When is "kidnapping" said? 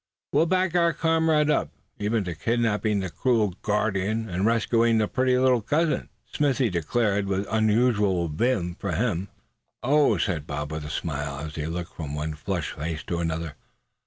2.33-3.01